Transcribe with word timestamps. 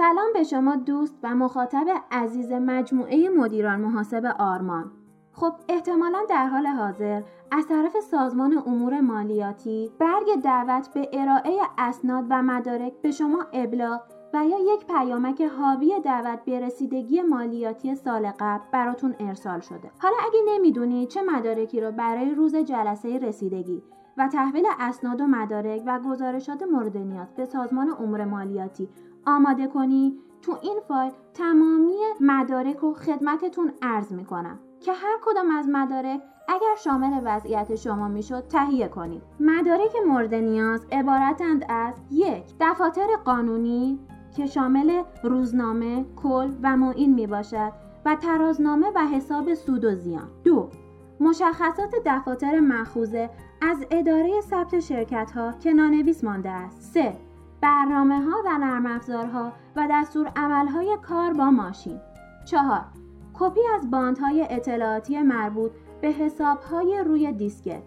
سلام 0.00 0.32
به 0.34 0.42
شما 0.42 0.76
دوست 0.76 1.18
و 1.22 1.34
مخاطب 1.34 1.86
عزیز 2.12 2.52
مجموعه 2.52 3.28
مدیران 3.28 3.80
محاسب 3.80 4.34
آرمان. 4.38 4.90
خب 5.32 5.52
احتمالا 5.68 6.18
در 6.28 6.46
حال 6.46 6.66
حاضر 6.66 7.22
از 7.50 7.66
طرف 7.66 8.00
سازمان 8.00 8.62
امور 8.66 9.00
مالیاتی 9.00 9.90
برگ 9.98 10.42
دعوت 10.42 10.94
به 10.94 11.08
ارائه 11.12 11.58
اسناد 11.78 12.26
و 12.30 12.42
مدارک 12.42 12.92
به 13.02 13.10
شما 13.10 13.46
ابلاغ 13.52 14.00
و 14.34 14.44
یا 14.46 14.74
یک 14.74 14.86
پیامک 14.86 15.42
حاوی 15.42 16.00
دعوت 16.04 16.44
به 16.44 16.60
رسیدگی 16.60 17.22
مالیاتی 17.22 17.94
سال 17.94 18.32
قبل 18.40 18.64
براتون 18.72 19.14
ارسال 19.20 19.60
شده. 19.60 19.90
حالا 19.98 20.16
اگه 20.26 20.40
نمی‌دونید 20.48 21.08
چه 21.08 21.22
مدارکی 21.22 21.80
رو 21.80 21.92
برای 21.92 22.34
روز 22.34 22.56
جلسه 22.56 23.18
رسیدگی 23.18 23.82
و 24.18 24.28
تحویل 24.28 24.66
اسناد 24.78 25.20
و 25.20 25.26
مدارک 25.26 25.82
و 25.86 26.00
گزارشات 26.00 26.62
مورد 26.62 26.96
نیاز 26.96 27.34
به 27.34 27.44
سازمان 27.44 27.90
امور 28.00 28.24
مالیاتی 28.24 28.88
آماده 29.26 29.66
کنی 29.66 30.16
تو 30.42 30.58
این 30.62 30.78
فایل 30.88 31.12
تمامی 31.34 31.96
مدارک 32.20 32.76
رو 32.76 32.94
خدمتتون 32.94 33.72
عرض 33.82 34.12
می‌کنم 34.12 34.58
که 34.80 34.92
هر 34.92 35.18
کدام 35.22 35.50
از 35.50 35.68
مدارک 35.68 36.20
اگر 36.48 36.74
شامل 36.84 37.20
وضعیت 37.24 37.74
شما 37.74 38.08
می‌شد 38.08 38.46
تهیه 38.48 38.88
کنید 38.88 39.22
مدارک 39.40 39.92
مورد 40.06 40.34
نیاز 40.34 40.86
عبارتند 40.92 41.64
از 41.68 41.94
یک 42.10 42.44
دفاتر 42.60 43.06
قانونی 43.24 43.98
که 44.36 44.46
شامل 44.46 45.02
روزنامه، 45.22 46.04
کل 46.16 46.50
و 46.62 46.76
معین 46.76 47.14
می 47.14 47.26
باشد 47.26 47.72
و 48.04 48.14
ترازنامه 48.14 48.86
و 48.94 49.06
حساب 49.06 49.54
سود 49.54 49.84
و 49.84 49.94
زیان. 49.94 50.28
دو 50.44 50.68
مشخصات 51.20 51.94
دفاتر 52.06 52.60
مخوزه 52.60 53.30
از 53.62 53.86
اداره 53.90 54.40
ثبت 54.40 54.80
شرکت 54.80 55.30
ها 55.30 55.52
که 55.52 55.72
نانویس 55.72 56.24
مانده 56.24 56.50
است. 56.50 56.82
3. 56.82 57.16
برنامه 57.62 58.20
ها 58.20 58.42
و 58.46 58.58
نرم 58.58 58.86
افزارها 58.86 59.52
و 59.76 59.88
دستور 59.90 60.28
های 60.74 60.98
کار 61.02 61.32
با 61.32 61.50
ماشین. 61.50 62.00
4. 62.44 62.80
کپی 63.34 63.60
از 63.74 63.90
باندهای 63.90 64.46
اطلاعاتی 64.50 65.22
مربوط 65.22 65.72
به 66.00 66.08
حسابهای 66.08 67.02
روی 67.06 67.32
دیسکت. 67.32 67.82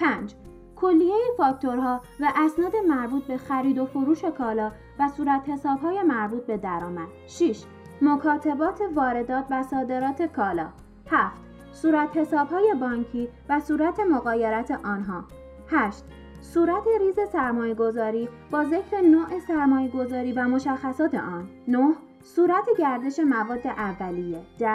5. 0.00 0.34
کلیه 0.76 1.14
فاکتورها 1.36 2.00
و 2.20 2.32
اسناد 2.36 2.72
مربوط 2.88 3.24
به 3.24 3.36
خرید 3.36 3.78
و 3.78 3.86
فروش 3.86 4.24
کالا 4.24 4.72
و 4.98 5.08
صورت 5.08 5.48
حسابهای 5.48 6.02
مربوط 6.02 6.46
به 6.46 6.56
درآمد. 6.56 7.08
6. 7.26 7.64
مکاتبات 8.02 8.80
واردات 8.94 9.44
و 9.50 9.62
صادرات 9.62 10.22
کالا. 10.22 10.68
7. 11.10 11.40
صورت 11.72 12.16
حسابهای 12.16 12.74
بانکی 12.80 13.28
و 13.48 13.60
صورت 13.60 14.00
مقایرت 14.00 14.70
آنها. 14.84 15.24
8. 15.68 16.04
صورت 16.40 16.82
ریز 17.00 17.18
سرمایه 17.32 17.74
گذاری 17.74 18.28
با 18.50 18.64
ذکر 18.64 19.00
نوع 19.00 19.38
سرمایه 19.38 19.90
گذاری 19.90 20.32
و 20.32 20.48
مشخصات 20.48 21.14
آن. 21.14 21.48
9. 21.68 21.94
صورت 22.22 22.64
گردش 22.78 23.18
مواد 23.18 23.66
اولیه. 23.66 24.40
10. 24.58 24.68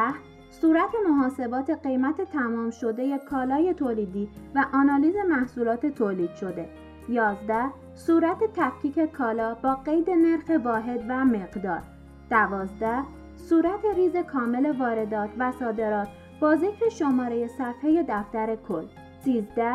صورت 0.49 0.89
محاسبات 1.09 1.69
قیمت 1.69 2.21
تمام 2.21 2.69
شده 2.69 3.17
کالای 3.17 3.73
تولیدی 3.73 4.29
و 4.55 4.65
آنالیز 4.73 5.15
محصولات 5.29 5.85
تولید 5.85 6.35
شده. 6.35 6.69
11. 7.09 7.55
صورت 7.95 8.37
تفکیک 8.55 8.99
کالا 8.99 9.55
با 9.55 9.75
قید 9.75 10.09
نرخ 10.09 10.65
واحد 10.65 11.05
و 11.09 11.25
مقدار. 11.25 11.81
12. 12.29 13.03
صورت 13.35 13.85
ریز 13.95 14.15
کامل 14.15 14.77
واردات 14.79 15.29
و 15.39 15.51
صادرات 15.51 16.07
با 16.39 16.55
ذکر 16.55 16.89
شماره 16.89 17.47
صفحه 17.47 18.05
دفتر 18.09 18.55
کل 18.55 18.85
13 19.25 19.73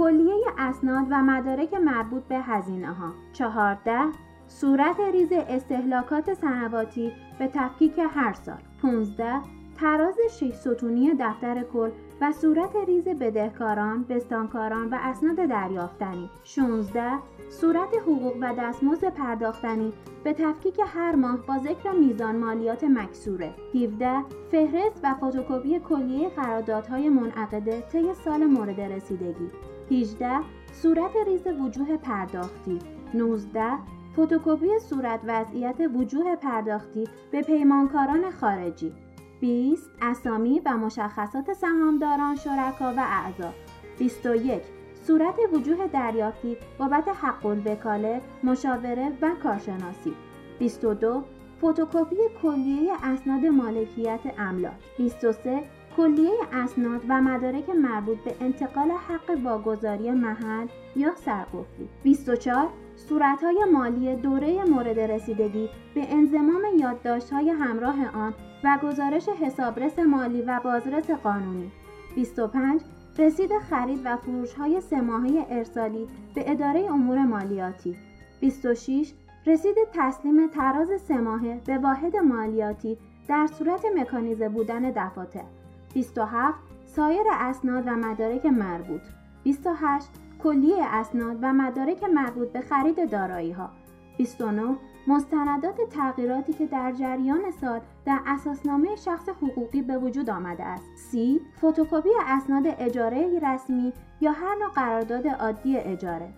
کلیه 0.00 0.34
اسناد 0.58 1.06
و 1.10 1.22
مدارک 1.22 1.74
مربوط 1.74 2.22
به 2.22 2.38
هزینه 2.38 2.92
ها 2.92 3.12
14 3.32 4.00
صورت 4.46 5.00
ریز 5.00 5.32
استهلاکات 5.32 6.34
سنواتی 6.34 7.12
به 7.38 7.46
تفکیک 7.46 7.98
هر 7.98 8.32
سال. 8.32 8.58
15 8.82 9.40
تراز 9.80 10.14
6 10.30 10.54
ستونی 10.54 11.14
دفتر 11.20 11.62
کل 11.62 11.90
و 12.20 12.32
صورت 12.32 12.76
ریز 12.86 13.08
بدهکاران، 13.08 14.04
بستانکاران 14.04 14.88
و 14.88 14.98
اسناد 15.00 15.36
دریافتنی. 15.36 16.30
16 16.44 17.18
صورت 17.50 17.94
حقوق 18.02 18.36
و 18.40 18.54
دستمزد 18.58 19.14
پرداختنی 19.14 19.92
به 20.24 20.32
تفکیک 20.32 20.80
هر 20.86 21.14
ماه 21.14 21.38
با 21.46 21.58
ذکر 21.58 21.92
میزان 21.92 22.36
مالیات 22.36 22.84
مکسوره. 22.84 23.54
17 23.74 24.24
فهرست 24.50 25.00
و 25.04 25.14
فتوکپی 25.14 25.80
کلیه 25.80 26.28
قراردادهای 26.28 27.08
منعقده 27.08 27.80
طی 27.80 28.14
سال 28.14 28.44
مورد 28.44 28.80
رسیدگی. 28.80 29.50
18 29.90 30.40
صورت 30.72 31.10
ریز 31.26 31.46
وجوه 31.46 31.96
پرداختی. 31.96 32.78
19 33.14 33.78
فتوکپی 34.16 34.78
صورت 34.78 35.20
وضعیت 35.26 35.80
وجوه 35.94 36.36
پرداختی 36.36 37.04
به 37.30 37.42
پیمانکاران 37.42 38.30
خارجی. 38.30 38.92
20 39.40 39.90
اسامی 40.02 40.60
و 40.64 40.76
مشخصات 40.76 41.52
سهامداران 41.52 42.36
شرکا 42.36 42.94
و 42.96 43.00
اعضا. 43.00 43.52
21 43.98 44.62
صورت 45.06 45.34
وجوه 45.52 45.86
دریافتی 45.86 46.56
بابت 46.78 47.08
حق 47.08 47.46
الوکاله، 47.46 48.20
مشاوره 48.44 49.12
و 49.22 49.30
کارشناسی. 49.42 50.12
22 50.58 51.24
فتوکپی 51.58 52.16
کلیه 52.42 52.92
اسناد 53.02 53.46
مالکیت 53.46 54.20
املاک. 54.38 54.74
23 54.98 55.62
کلیه 55.96 56.30
اسناد 56.52 57.00
و 57.08 57.20
مدارک 57.20 57.70
مربوط 57.70 58.18
به 58.18 58.34
انتقال 58.40 58.90
حق 58.90 59.44
واگذاری 59.44 60.10
محل 60.10 60.66
یا 60.96 61.14
سرقفلی 61.14 61.88
24 62.02 62.68
صورتهای 62.96 63.64
مالی 63.72 64.16
دوره 64.16 64.64
مورد 64.64 65.00
رسیدگی 65.00 65.68
به 65.94 66.14
انضمام 66.14 66.62
یادداشت‌های 66.78 67.50
همراه 67.50 68.06
آن 68.14 68.34
و 68.64 68.78
گزارش 68.82 69.28
حسابرس 69.28 69.98
مالی 69.98 70.42
و 70.42 70.60
بازرس 70.64 71.10
قانونی. 71.10 71.70
25 72.14 72.80
رسید 73.18 73.50
خرید 73.70 74.00
و 74.04 74.16
فروش 74.16 74.54
های 74.54 74.80
سه 74.80 75.00
ماهه 75.00 75.46
ارسالی 75.50 76.06
به 76.34 76.50
اداره 76.50 76.80
امور 76.80 77.18
مالیاتی. 77.18 77.96
26 78.40 79.12
رسید 79.46 79.76
تسلیم 79.92 80.48
تراز 80.48 80.88
سه 81.08 81.16
ماهه 81.16 81.60
به 81.66 81.78
واحد 81.78 82.16
مالیاتی 82.16 82.98
در 83.28 83.46
صورت 83.46 83.84
مکانیزه 83.96 84.48
بودن 84.48 84.90
دفاتر. 84.90 85.59
27 85.94 86.58
سایر 86.84 87.26
اسناد 87.30 87.86
و 87.86 87.90
مدارک 87.90 88.46
مربوط 88.46 89.02
28 89.44 90.08
کلیه 90.42 90.84
اسناد 90.84 91.38
و 91.42 91.52
مدارک 91.52 92.04
مربوط 92.04 92.52
به 92.52 92.60
خرید 92.60 93.10
دارایی 93.10 93.52
ها 93.52 93.70
29 94.16 94.76
مستندات 95.06 95.80
تغییراتی 95.90 96.52
که 96.52 96.66
در 96.66 96.92
جریان 96.92 97.50
سال 97.60 97.80
در 98.04 98.20
اساسنامه 98.26 98.96
شخص 98.96 99.28
حقوقی 99.28 99.82
به 99.82 99.98
وجود 99.98 100.30
آمده 100.30 100.64
است. 100.64 100.84
سی 100.96 101.40
فتوکپی 101.58 102.08
اسناد 102.26 102.62
اجاره 102.66 103.40
رسمی 103.42 103.92
یا 104.20 104.32
هر 104.32 104.54
نوع 104.54 104.70
قرارداد 104.74 105.26
عادی 105.26 105.76
اجاره. 105.76 106.28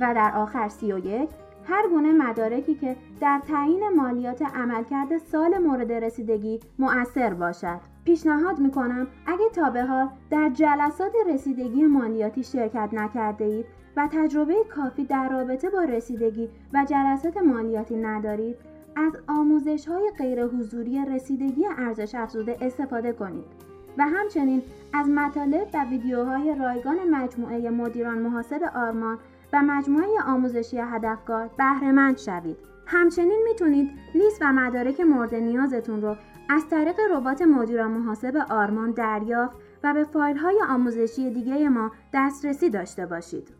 و 0.00 0.14
در 0.14 0.32
آخر 0.36 0.68
سی 0.68 0.92
و 0.92 0.98
یک 0.98 1.30
هر 1.64 1.88
گونه 1.88 2.12
مدارکی 2.12 2.74
که 2.74 2.96
در 3.20 3.40
تعیین 3.48 3.88
مالیات 3.96 4.42
عملکرد 4.42 5.18
سال 5.18 5.58
مورد 5.58 5.92
رسیدگی 5.92 6.60
مؤثر 6.78 7.34
باشد. 7.34 7.80
پیشنهاد 8.04 8.58
می‌کنم 8.58 9.06
اگه 9.26 9.48
تا 9.54 9.70
به 9.70 9.84
حال 9.84 10.08
در 10.30 10.48
جلسات 10.48 11.12
رسیدگی 11.26 11.82
مالیاتی 11.82 12.42
شرکت 12.42 12.88
نکرده 12.92 13.44
اید 13.44 13.66
و 13.96 14.08
تجربه 14.12 14.54
کافی 14.76 15.04
در 15.04 15.28
رابطه 15.28 15.70
با 15.70 15.82
رسیدگی 15.82 16.48
و 16.74 16.86
جلسات 16.90 17.36
مالیاتی 17.36 17.96
ندارید 17.96 18.56
از 18.96 19.12
آموزش 19.28 19.88
های 19.88 20.10
غیر 20.18 20.44
حضوری 20.44 21.04
رسیدگی 21.04 21.66
ارزش 21.78 22.14
افزوده 22.14 22.56
استفاده 22.60 23.12
کنید 23.12 23.44
و 23.98 24.02
همچنین 24.02 24.62
از 24.92 25.08
مطالب 25.08 25.68
و 25.74 25.84
ویدیوهای 25.84 26.54
رایگان 26.54 26.96
مجموعه 27.10 27.70
مدیران 27.70 28.18
محاسب 28.18 28.62
آرمان 28.74 29.18
و 29.52 29.62
مجموعه 29.62 30.06
آموزشی 30.26 30.78
هدفگار 30.78 31.50
بهرهمند 31.58 32.18
شوید. 32.18 32.56
همچنین 32.86 33.42
می‌تونید 33.48 33.90
لیست 34.14 34.42
و 34.42 34.52
مدارک 34.52 35.00
مورد 35.00 35.34
نیازتون 35.34 36.02
رو 36.02 36.16
از 36.48 36.68
طریق 36.68 36.96
ربات 37.10 37.42
مدیران 37.42 37.90
محاسب 37.90 38.46
آرمان 38.50 38.90
دریافت 38.90 39.56
و 39.84 39.94
به 39.94 40.04
فایل 40.04 40.36
های 40.36 40.60
آموزشی 40.68 41.30
دیگه 41.30 41.68
ما 41.68 41.92
دسترسی 42.14 42.70
داشته 42.70 43.06
باشید. 43.06 43.59